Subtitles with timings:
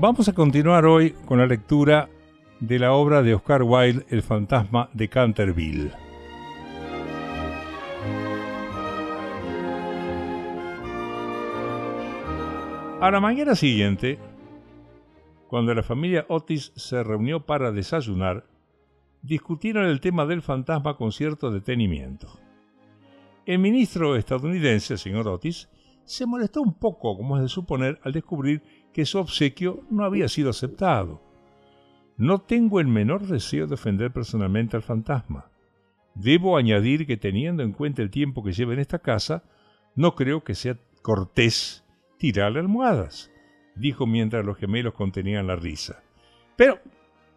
[0.00, 2.08] Vamos a continuar hoy con la lectura
[2.58, 5.92] de la obra de Oscar Wilde, El fantasma de Canterville.
[12.98, 14.18] A la mañana siguiente,
[15.48, 18.46] cuando la familia Otis se reunió para desayunar,
[19.20, 22.40] discutieron el tema del fantasma con cierto detenimiento.
[23.44, 25.68] El ministro estadounidense, señor Otis,
[26.06, 28.62] se molestó un poco, como es de suponer, al descubrir
[28.92, 31.22] que su obsequio no había sido aceptado.
[32.16, 35.50] No tengo el menor deseo de ofender personalmente al fantasma.
[36.14, 39.44] Debo añadir que teniendo en cuenta el tiempo que lleva en esta casa,
[39.94, 41.84] no creo que sea cortés
[42.18, 43.30] tirarle almohadas,
[43.74, 46.02] dijo mientras los gemelos contenían la risa.
[46.56, 46.78] Pero,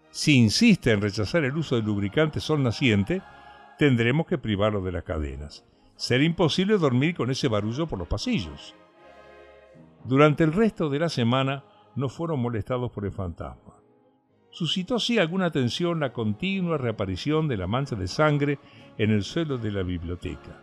[0.09, 3.21] si insiste en rechazar el uso del lubricante sol naciente,
[3.77, 5.65] tendremos que privarlo de las cadenas.
[5.95, 8.75] Será imposible dormir con ese barullo por los pasillos.
[10.05, 11.63] Durante el resto de la semana
[11.95, 13.75] no fueron molestados por el fantasma.
[14.49, 18.59] Suscitó sí alguna atención la continua reaparición de la mancha de sangre
[18.97, 20.61] en el suelo de la biblioteca.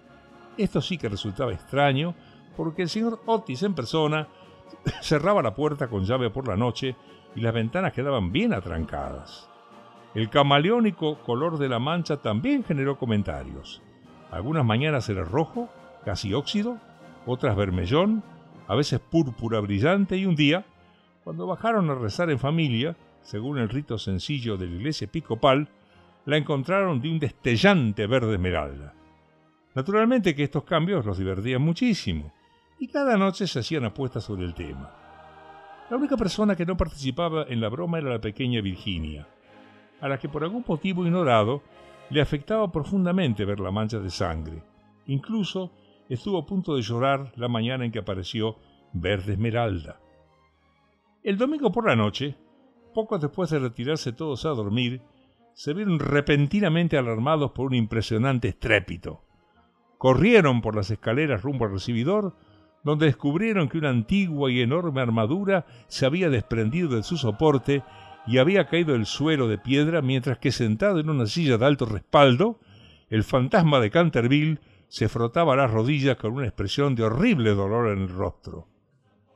[0.57, 2.15] Esto sí que resultaba extraño,
[2.57, 4.29] porque el señor Otis en persona
[5.03, 6.95] cerraba la puerta con llave por la noche
[7.35, 9.49] y las ventanas quedaban bien atrancadas.
[10.15, 13.81] El camaleónico color de la mancha también generó comentarios.
[14.31, 15.69] Algunas mañanas era rojo,
[16.05, 16.79] casi óxido,
[17.27, 18.23] otras vermellón,
[18.71, 20.65] a veces púrpura brillante, y un día,
[21.25, 25.69] cuando bajaron a rezar en familia, según el rito sencillo de la iglesia episcopal,
[26.25, 28.95] la encontraron de un destellante verde esmeralda.
[29.75, 32.33] Naturalmente que estos cambios los divertían muchísimo,
[32.79, 34.95] y cada noche se hacían apuestas sobre el tema.
[35.91, 39.27] La única persona que no participaba en la broma era la pequeña Virginia,
[40.00, 41.65] a la que por algún motivo ignorado
[42.09, 44.62] le afectaba profundamente ver la mancha de sangre.
[45.06, 45.73] Incluso
[46.11, 48.56] estuvo a punto de llorar la mañana en que apareció
[48.93, 50.01] Verde Esmeralda.
[51.23, 52.37] El domingo por la noche,
[52.93, 55.01] poco después de retirarse todos a dormir,
[55.55, 59.23] se vieron repentinamente alarmados por un impresionante estrépito.
[59.97, 62.34] Corrieron por las escaleras rumbo al recibidor,
[62.83, 67.84] donde descubrieron que una antigua y enorme armadura se había desprendido de su soporte
[68.27, 71.87] y había caído el suelo de piedra, mientras que sentado en una silla de alto
[71.87, 72.59] respaldo,
[73.09, 74.59] el fantasma de Canterville
[74.89, 78.67] se frotaba las rodillas con una expresión de horrible dolor en el rostro.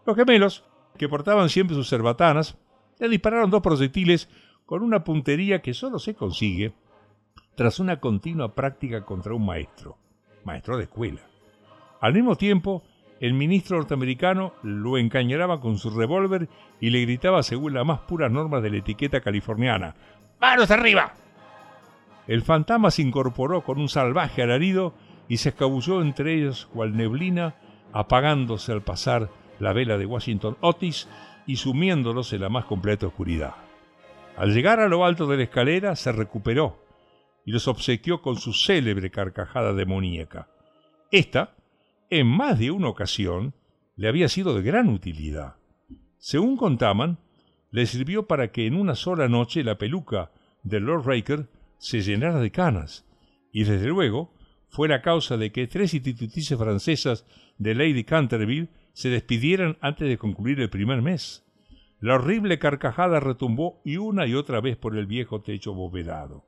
[0.06, 0.64] Los gemelos,
[0.98, 2.56] que portaban siempre sus cerbatanas,
[2.98, 4.28] le dispararon dos proyectiles
[4.66, 6.72] con una puntería que solo se consigue
[7.54, 9.96] tras una continua práctica contra un maestro,
[10.44, 11.20] maestro de escuela.
[12.00, 12.82] Al mismo tiempo,
[13.20, 16.48] el ministro norteamericano lo encañonaba con su revólver
[16.80, 19.94] y le gritaba según las más puras normas de la etiqueta californiana:
[20.40, 21.14] ¡Manos arriba!
[22.26, 24.94] El fantasma se incorporó con un salvaje alarido
[25.28, 27.54] y se escabulló entre ellos cual neblina,
[27.92, 31.08] apagándose al pasar la vela de Washington Otis
[31.46, 33.54] y sumiéndolos en la más completa oscuridad.
[34.36, 36.82] Al llegar a lo alto de la escalera se recuperó
[37.44, 40.48] y los obsequió con su célebre carcajada demoníaca.
[41.10, 41.54] Esta,
[42.10, 43.54] en más de una ocasión,
[43.96, 45.56] le había sido de gran utilidad.
[46.18, 47.18] Según contaban,
[47.70, 50.32] le sirvió para que en una sola noche la peluca
[50.62, 51.48] de Lord Raker
[51.78, 53.04] se llenara de canas,
[53.52, 54.32] y desde luego
[54.68, 57.26] fue la causa de que tres institutrices francesas
[57.58, 61.44] de Lady Canterville se despidieran antes de concluir el primer mes.
[62.00, 66.46] La horrible carcajada retumbó y una y otra vez por el viejo techo bovedado.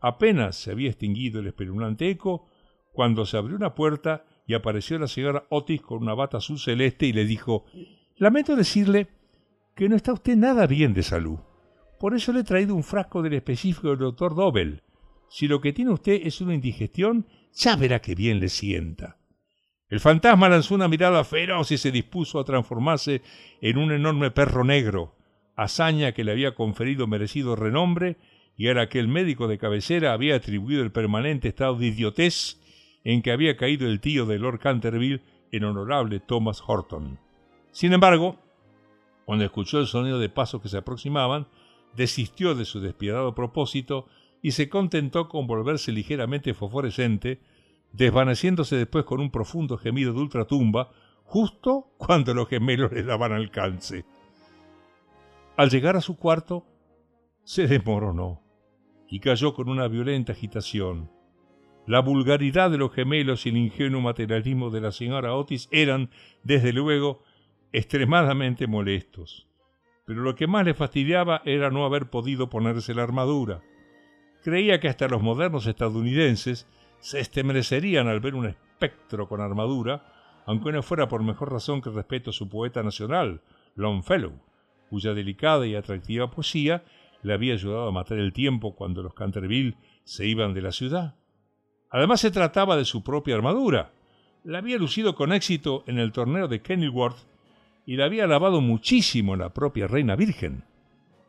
[0.00, 2.48] Apenas se había extinguido el espeluznante eco
[2.92, 7.06] cuando se abrió una puerta y apareció la señora Otis con una bata azul celeste
[7.06, 7.66] y le dijo
[8.16, 9.08] Lamento decirle
[9.76, 11.38] que no está usted nada bien de salud.
[12.00, 14.82] Por eso le he traído un frasco del específico del doctor Dobel.
[15.28, 19.19] Si lo que tiene usted es una indigestión, ya verá que bien le sienta.
[19.90, 23.22] El fantasma lanzó una mirada feroz y se dispuso a transformarse
[23.60, 25.16] en un enorme perro negro,
[25.56, 28.16] hazaña que le había conferido merecido renombre
[28.56, 32.60] y a la que el médico de cabecera había atribuido el permanente estado de idiotez
[33.02, 37.18] en que había caído el tío de Lord Canterville, el honorable Thomas Horton.
[37.72, 38.36] Sin embargo,
[39.24, 41.48] cuando escuchó el sonido de pasos que se aproximaban,
[41.96, 44.06] desistió de su despiadado propósito
[44.40, 47.40] y se contentó con volverse ligeramente fosforescente,
[47.92, 50.90] desvaneciéndose después con un profundo gemido de ultratumba,
[51.24, 54.04] justo cuando los gemelos le daban alcance.
[55.56, 56.64] Al llegar a su cuarto,
[57.44, 58.42] se desmoronó
[59.08, 61.10] y cayó con una violenta agitación.
[61.86, 66.10] La vulgaridad de los gemelos y el ingenuo materialismo de la señora Otis eran,
[66.44, 67.22] desde luego,
[67.72, 69.48] extremadamente molestos.
[70.06, 73.62] Pero lo que más le fastidiaba era no haber podido ponerse la armadura
[74.42, 76.66] creía que hasta los modernos estadounidenses
[77.00, 81.90] se estremecerían al ver un espectro con armadura, aunque no fuera por mejor razón que
[81.90, 83.42] respeto a su poeta nacional,
[83.74, 84.32] Longfellow,
[84.88, 86.84] cuya delicada y atractiva poesía
[87.22, 91.16] le había ayudado a matar el tiempo cuando los Canterville se iban de la ciudad.
[91.90, 93.92] Además se trataba de su propia armadura.
[94.44, 97.26] La había lucido con éxito en el torneo de Kenilworth
[97.84, 100.64] y la había lavado muchísimo la propia reina virgen.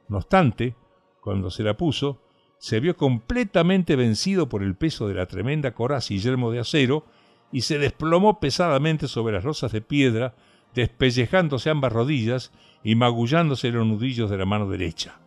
[0.07, 0.75] No obstante,
[1.19, 2.21] cuando se la puso,
[2.61, 7.07] se vio completamente vencido por el peso de la tremenda coraza y yelmo de acero
[7.51, 10.35] y se desplomó pesadamente sobre las rosas de piedra,
[10.75, 12.51] despellejándose ambas rodillas
[12.83, 15.19] y magullándose los nudillos de la mano derecha.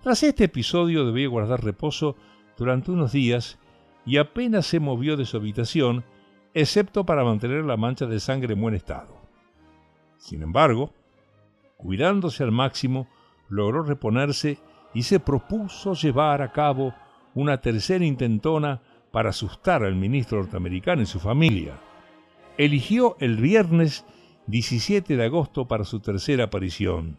[0.00, 2.14] Tras este episodio debió guardar reposo
[2.56, 3.58] durante unos días
[4.06, 6.04] y apenas se movió de su habitación,
[6.54, 9.20] excepto para mantener la mancha de sangre en buen estado.
[10.16, 10.92] Sin embargo,
[11.76, 13.08] cuidándose al máximo,
[13.48, 14.60] logró reponerse
[14.94, 16.94] y se propuso llevar a cabo
[17.34, 18.80] una tercera intentona
[19.10, 21.78] para asustar al ministro norteamericano y su familia.
[22.56, 24.04] Eligió el viernes
[24.46, 27.18] 17 de agosto para su tercera aparición.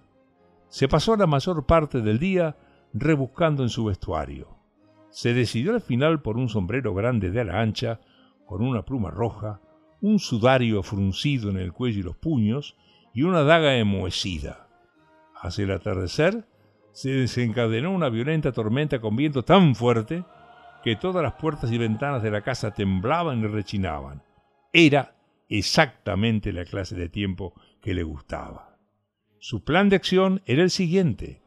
[0.68, 2.57] Se pasó la mayor parte del día
[2.94, 4.57] rebuscando en su vestuario.
[5.10, 8.00] Se decidió al final por un sombrero grande de ala ancha,
[8.45, 9.62] con una pluma roja,
[10.01, 12.75] un sudario fruncido en el cuello y los puños,
[13.13, 14.68] y una daga enmohecida.
[15.36, 16.48] Hacia el atardecer,
[16.92, 20.24] se desencadenó una violenta tormenta con viento tan fuerte
[20.84, 24.24] que todas las puertas y ventanas de la casa temblaban y rechinaban.
[24.74, 25.16] Era
[25.50, 28.78] exactamente la clase de tiempo que le gustaba.
[29.40, 31.42] Su plan de acción era el siguiente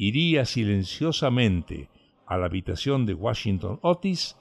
[0.00, 1.90] iría silenciosamente
[2.26, 4.34] a la habitación de Washington Otis,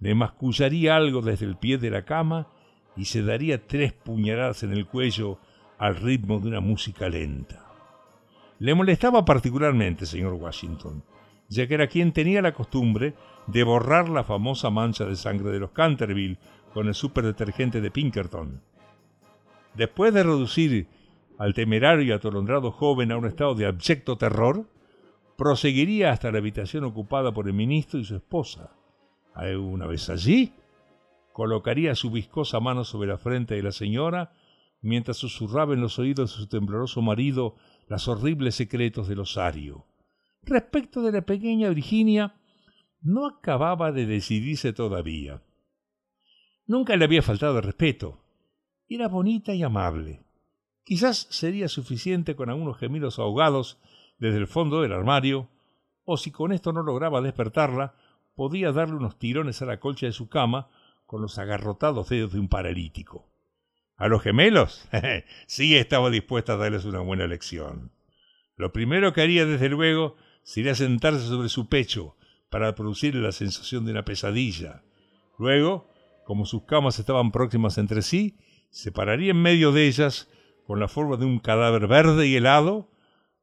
[0.00, 2.48] le mascullaría algo desde el pie de la cama
[2.96, 5.38] y se daría tres puñaladas en el cuello
[5.78, 7.63] al ritmo de una música lenta.
[8.64, 11.04] Le molestaba particularmente, señor Washington,
[11.50, 13.12] ya que era quien tenía la costumbre
[13.46, 16.38] de borrar la famosa mancha de sangre de los Canterville
[16.72, 18.62] con el superdetergente de Pinkerton.
[19.74, 20.88] Después de reducir
[21.36, 24.64] al temerario y atolondrado joven a un estado de abyecto terror,
[25.36, 28.70] proseguiría hasta la habitación ocupada por el ministro y su esposa.
[29.58, 30.54] Una vez allí,
[31.34, 34.32] colocaría su viscosa mano sobre la frente de la señora
[34.84, 37.56] mientras susurraba en los oídos de su tembloroso marido
[37.88, 39.86] los horribles secretos del osario.
[40.42, 42.34] Respecto de la pequeña Virginia,
[43.00, 45.42] no acababa de decidirse todavía.
[46.66, 48.18] Nunca le había faltado respeto.
[48.88, 50.22] Era bonita y amable.
[50.84, 53.78] Quizás sería suficiente con algunos gemidos ahogados
[54.18, 55.48] desde el fondo del armario,
[56.04, 57.94] o si con esto no lograba despertarla,
[58.34, 60.68] podía darle unos tirones a la colcha de su cama
[61.06, 63.33] con los agarrotados dedos de un paralítico.
[63.96, 64.88] ¿A los gemelos?
[65.46, 67.92] sí estaba dispuesta a darles una buena lección.
[68.56, 72.16] Lo primero que haría, desde luego, sería sentarse sobre su pecho
[72.50, 74.82] para producirle la sensación de una pesadilla.
[75.38, 75.90] Luego,
[76.24, 78.36] como sus camas estaban próximas entre sí,
[78.70, 80.28] se pararía en medio de ellas
[80.66, 82.90] con la forma de un cadáver verde y helado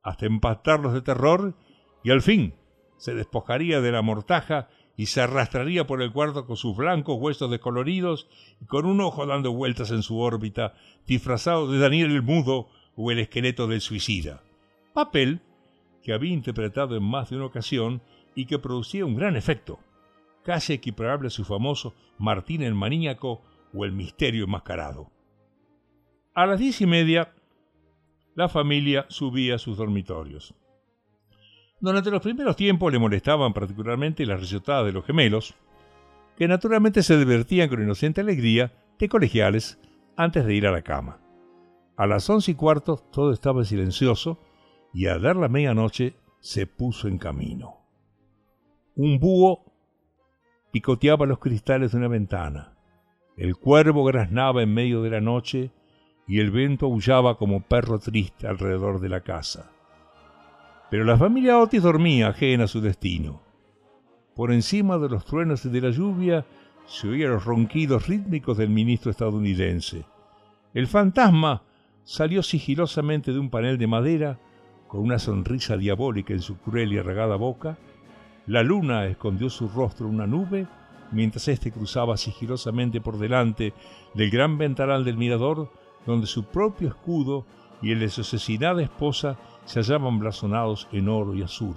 [0.02, 1.56] hasta empastarlos de terror
[2.04, 2.56] y al fin
[2.98, 4.70] se despojaría de la mortaja
[5.02, 8.28] y se arrastraría por el cuarto con sus blancos huesos descoloridos
[8.62, 10.76] y con un ojo dando vueltas en su órbita,
[11.08, 14.44] disfrazado de Daniel el Mudo o el esqueleto del suicida.
[14.94, 15.42] Papel
[16.04, 18.04] que había interpretado en más de una ocasión
[18.36, 19.80] y que producía un gran efecto,
[20.44, 23.42] casi equiparable a su famoso Martín el Maníaco
[23.74, 25.10] o el Misterio Enmascarado.
[26.36, 27.34] A las diez y media
[28.36, 30.54] la familia subía a sus dormitorios.
[31.82, 35.56] Durante los primeros tiempos le molestaban particularmente las risotadas de los gemelos,
[36.38, 39.80] que naturalmente se divertían con inocente alegría de colegiales
[40.16, 41.20] antes de ir a la cama.
[41.98, 44.40] A las once y cuarto todo estaba silencioso
[44.94, 47.78] y a dar la medianoche se puso en camino.
[48.96, 49.66] Un búho
[50.72, 52.78] picoteaba los cristales de una ventana.
[53.38, 55.72] El cuervo graznaba en medio de la noche
[56.28, 59.72] y el viento aullaba como perro triste alrededor de la casa.
[60.92, 63.42] Pero la familia Otis dormía ajena a su destino.
[64.36, 66.46] Por encima de los truenos y de la lluvia
[66.86, 70.04] se oían los ronquidos rítmicos del ministro estadounidense.
[70.74, 71.64] El fantasma
[72.04, 74.40] salió sigilosamente de un panel de madera
[74.90, 77.78] con una sonrisa diabólica en su cruel y arragada boca.
[78.46, 80.68] La luna escondió su rostro en una nube
[81.14, 83.74] mientras éste cruzaba sigilosamente por delante
[84.14, 85.72] del gran ventanal del mirador
[86.06, 87.46] donde su propio escudo
[87.82, 91.76] y el de su asesinada esposa se hallaban blasonados en oro y azul.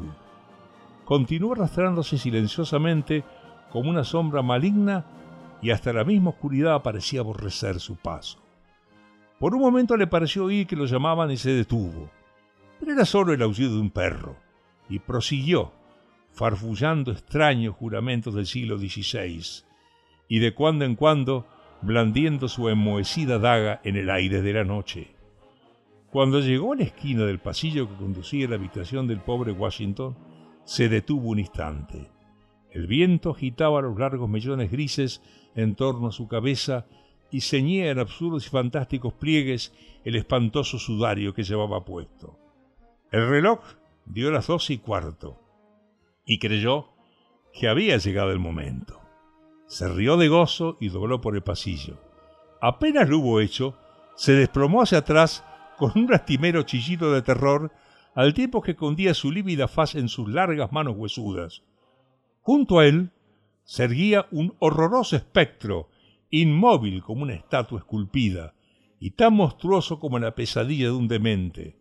[1.05, 3.25] Continuó arrastrándose silenciosamente
[3.71, 5.05] como una sombra maligna
[5.61, 8.38] y hasta la misma oscuridad parecía aborrecer su paso.
[9.38, 12.11] Por un momento le pareció oír que lo llamaban y se detuvo,
[12.79, 14.37] pero era solo el aullido de un perro,
[14.88, 15.73] y prosiguió,
[16.33, 19.64] farfullando extraños juramentos del siglo XVI,
[20.29, 21.47] y de cuando en cuando
[21.83, 25.13] blandiendo su enmohecida daga en el aire de la noche.
[26.14, 30.16] Cuando llegó a la esquina del pasillo que conducía a la habitación del pobre Washington,
[30.62, 32.09] se detuvo un instante.
[32.71, 35.23] El viento agitaba los largos mellones grises
[35.56, 36.87] en torno a su cabeza
[37.33, 42.38] y ceñía en absurdos y fantásticos pliegues el espantoso sudario que llevaba puesto.
[43.11, 43.59] El reloj
[44.06, 45.40] dio las doce y cuarto
[46.25, 46.90] y creyó
[47.52, 49.00] que había llegado el momento.
[49.66, 51.99] Se rió de gozo y dobló por el pasillo.
[52.61, 53.76] Apenas lo hubo hecho,
[54.14, 55.42] se desplomó hacia atrás
[55.76, 57.73] con un lastimero chillido de terror,
[58.14, 61.62] al tiempo que escondía su lívida faz en sus largas manos huesudas.
[62.43, 63.11] Junto a él
[63.64, 65.88] se erguía un horroroso espectro,
[66.31, 68.54] inmóvil como una estatua esculpida,
[69.00, 71.76] y tan monstruoso como la pesadilla de un demente.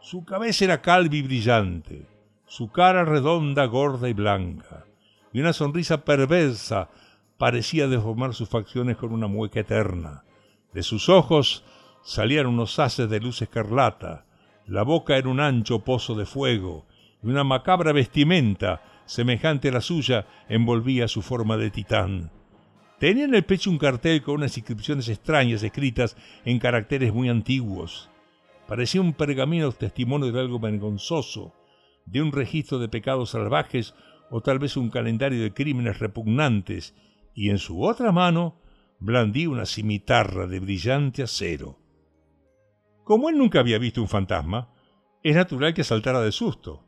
[0.00, 2.06] Su cabeza era calva y brillante,
[2.46, 4.84] su cara redonda, gorda y blanca,
[5.32, 6.90] y una sonrisa perversa
[7.38, 10.24] parecía deformar sus facciones con una mueca eterna.
[10.72, 11.64] De sus ojos
[12.02, 14.26] salían unos haces de luz escarlata,
[14.66, 16.86] la boca era un ancho pozo de fuego,
[17.22, 22.30] y una macabra vestimenta, semejante a la suya, envolvía su forma de titán.
[22.98, 28.08] Tenía en el pecho un cartel con unas inscripciones extrañas escritas en caracteres muy antiguos.
[28.68, 31.52] Parecía un pergamino testimonio de algo vergonzoso,
[32.06, 33.94] de un registro de pecados salvajes
[34.30, 36.94] o tal vez un calendario de crímenes repugnantes,
[37.34, 38.60] y en su otra mano
[38.98, 41.81] blandía una cimitarra de brillante acero.
[43.04, 44.68] Como él nunca había visto un fantasma,
[45.22, 46.84] es natural que saltara de susto.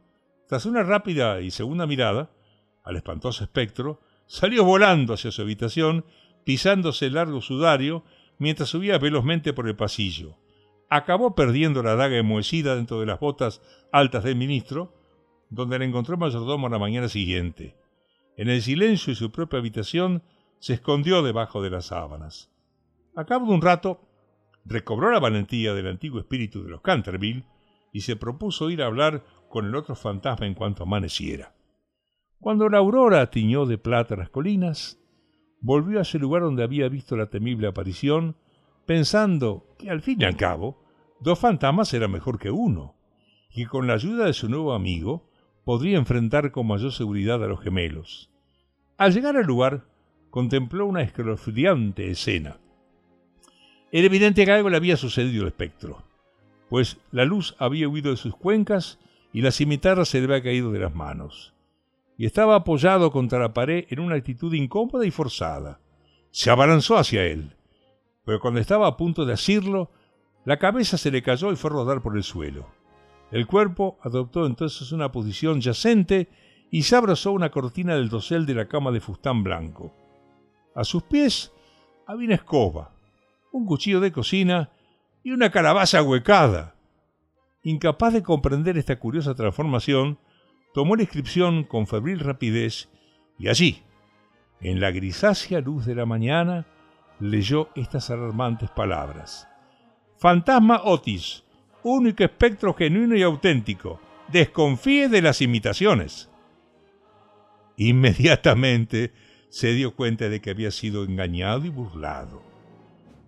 [0.48, 2.30] Tras una rápida y segunda mirada
[2.84, 6.04] al espantoso espectro, salió volando hacia su habitación,
[6.44, 8.04] pisándose el largo sudario
[8.38, 10.36] mientras subía velozmente por el pasillo.
[10.90, 14.94] Acabó perdiendo la daga enmohecida dentro de las botas altas del ministro,
[15.50, 17.76] donde la encontró el mayordomo la mañana siguiente.
[18.36, 20.22] En el silencio de su propia habitación
[20.58, 22.50] se escondió debajo de las sábanas.
[23.16, 24.00] A cabo de un rato,
[24.64, 27.44] recobró la valentía del antiguo espíritu de los Canterville
[27.92, 31.54] y se propuso ir a hablar con el otro fantasma en cuanto amaneciera.
[32.40, 35.00] Cuando la aurora tiñó de plata las colinas,
[35.60, 38.36] volvió a ese lugar donde había visto la temible aparición,
[38.84, 40.82] pensando que al fin y al cabo
[41.20, 42.96] dos fantasmas era mejor que uno,
[43.50, 45.30] y que con la ayuda de su nuevo amigo
[45.64, 48.30] podría enfrentar con mayor seguridad a los gemelos.
[48.98, 49.86] Al llegar al lugar,
[50.30, 52.58] contempló una escalofriante escena.
[53.96, 56.02] Era evidente que algo le había sucedido al espectro,
[56.68, 58.98] pues la luz había huido de sus cuencas
[59.32, 61.54] y la cimitarra se le había caído de las manos.
[62.18, 65.78] Y estaba apoyado contra la pared en una actitud incómoda y forzada.
[66.32, 67.54] Se abalanzó hacia él,
[68.24, 69.92] pero cuando estaba a punto de asirlo,
[70.44, 72.66] la cabeza se le cayó y fue a rodar por el suelo.
[73.30, 76.28] El cuerpo adoptó entonces una posición yacente
[76.68, 79.94] y se abrazó una cortina del dosel de la cama de fustán blanco.
[80.74, 81.52] A sus pies
[82.08, 82.90] había una escoba,
[83.54, 84.70] un cuchillo de cocina
[85.22, 86.74] y una calabaza huecada.
[87.62, 90.18] Incapaz de comprender esta curiosa transformación,
[90.74, 92.88] tomó la inscripción con febril rapidez
[93.38, 93.84] y allí,
[94.60, 96.66] en la grisácea luz de la mañana,
[97.20, 99.48] leyó estas alarmantes palabras.
[100.18, 101.44] Fantasma Otis,
[101.84, 104.00] único espectro genuino y auténtico.
[104.32, 106.28] Desconfíe de las imitaciones.
[107.76, 109.12] Inmediatamente
[109.48, 112.53] se dio cuenta de que había sido engañado y burlado.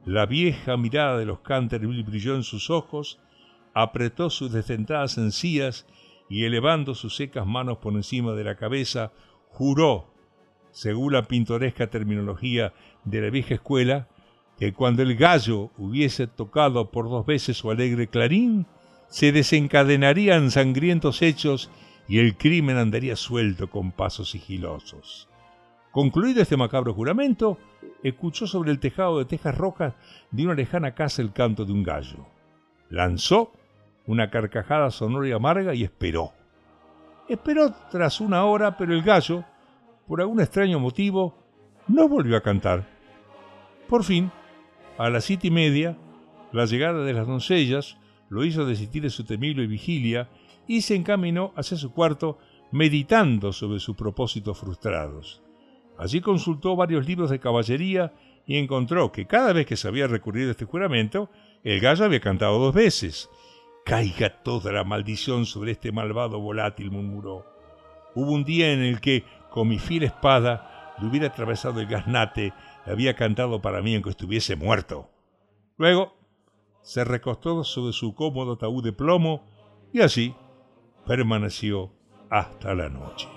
[0.07, 3.19] La vieja mirada de los Canterville brilló en sus ojos,
[3.75, 5.85] apretó sus desdentadas encías
[6.31, 9.11] y elevando sus secas manos por encima de la cabeza,
[9.49, 10.15] juró,
[10.71, 12.73] según la pintoresca terminología
[13.05, 14.07] de la vieja escuela,
[14.57, 18.65] que cuando el gallo hubiese tocado por dos veces su alegre clarín,
[19.09, 21.69] se desencadenarían sangrientos hechos
[22.07, 25.29] y el crimen andaría suelto con pasos sigilosos.
[25.97, 27.57] Concluido este macabro juramento,
[28.03, 29.95] escuchó sobre el tejado de tejas rojas
[30.31, 32.27] de una lejana casa el canto de un gallo.
[32.91, 33.55] Lanzó
[34.07, 36.35] una carcajada sonora y amarga y esperó.
[37.31, 39.47] Esperó tras una hora, pero el gallo,
[40.07, 41.35] por algún extraño motivo,
[41.89, 42.87] no volvió a cantar.
[43.89, 44.31] Por fin,
[44.99, 45.97] a las siete y media,
[46.53, 47.97] la llegada de las doncellas
[48.29, 50.29] lo hizo desistir de su temible vigilia
[50.67, 52.37] y se encaminó hacia su cuarto
[52.71, 55.41] meditando sobre sus propósitos frustrados.
[55.99, 58.13] Allí consultó varios libros de caballería
[58.47, 61.31] y encontró que cada vez que se había recurrido a este juramento,
[61.65, 63.31] el gallo había cantado dos veces.
[63.85, 67.47] Caiga toda la maldición sobre este malvado volátil, murmuró.
[68.15, 72.53] Hubo un día en el que, con mi fiel espada, le hubiera atravesado el gaznate
[72.87, 75.11] y había cantado para mí aunque estuviese muerto.
[75.77, 76.15] Luego
[76.83, 79.45] se recostó sobre su cómodo ataúd de plomo
[79.93, 80.35] y así
[81.07, 81.93] permaneció
[82.31, 83.36] hasta la noche.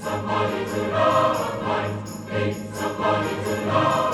[0.00, 1.92] somebody to love, like,
[2.32, 4.05] need somebody to love.